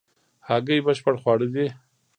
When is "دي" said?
1.53-1.67